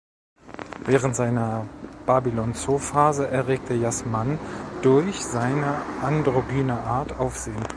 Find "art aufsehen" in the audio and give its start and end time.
6.79-7.61